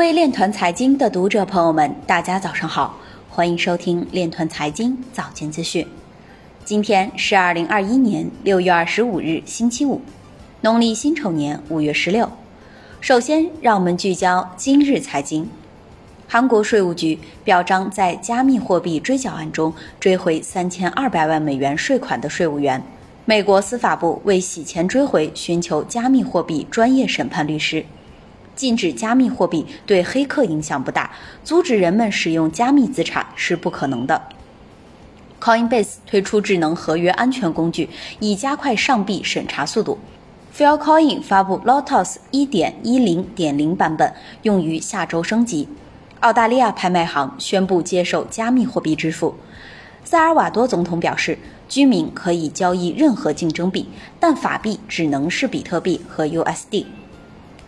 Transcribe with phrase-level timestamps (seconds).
[0.00, 5.86] 位链团财经的读者朋友们，大家早上好，欢迎收听链团财经早间资讯。
[6.64, 10.00] 今天是二零二一年六月二十五日，星期五，
[10.62, 12.30] 农历辛丑年五月十六。
[13.02, 15.46] 首先，让我们聚焦今日财经。
[16.26, 22.82] 韩国税务局表彰在加密货币追缴案中追回三千二百万美元税款的税务员。
[23.26, 27.84] 美国司法部为洗钱追回寻求加密货币专业审判律师。
[28.60, 31.10] 禁止加密货币对黑客影响不大，
[31.42, 34.20] 阻止人们使用加密资产是不可能的。
[35.40, 37.88] Coinbase 推出智能合约安全工具，
[38.18, 39.98] 以加快上币审查速度。
[40.54, 44.12] Filecoin 发布 Lotus 1.10.0版本，
[44.42, 45.66] 用于下周升级。
[46.20, 49.36] 澳大利亚拍卖行宣布接受加密货币支付。
[50.04, 53.88] 萨尔瓦多总统表示，居民可以交易任何竞争币，
[54.18, 56.84] 但法币只能是比特币和 USD。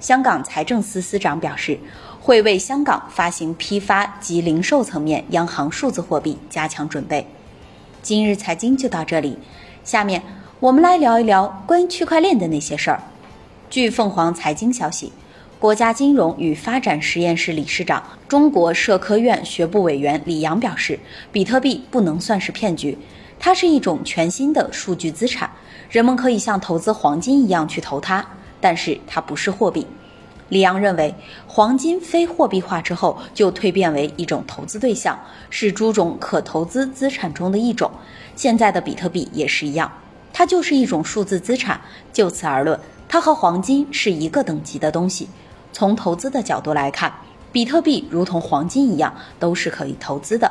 [0.00, 1.76] 香港财政司司长表示，
[2.20, 7.26] 会为香港发行批发及零售层面央行数字货币加强准备。
[8.00, 9.36] 今日财经就到这里，
[9.82, 10.22] 下面
[10.60, 13.02] 我们来聊一聊关于区块链的那些事儿。
[13.68, 15.12] 据凤凰财经消息，
[15.58, 20.98] 国家金融与发展实验室理事长、中国社科院学部委员李阳表示，
[21.32, 22.96] 比特币不能算是骗局，
[23.40, 25.50] 它是一种全新的数据资产，
[25.90, 28.24] 人们可以像投资黄金一样去投它。
[28.60, 29.86] 但是它不是货币，
[30.48, 31.14] 李阳认为，
[31.46, 35.18] 黄金非货币化之后就蜕变为一种投资对象，
[35.50, 37.90] 是诸种可投资资产中的一种。
[38.34, 39.92] 现在的比特币也是一样，
[40.32, 41.80] 它就是一种数字资产。
[42.12, 45.28] 就此而论，它和黄金是一个等级的东西。
[45.72, 47.12] 从投资的角度来看，
[47.52, 50.50] 比特币如同黄金一样，都是可以投资的。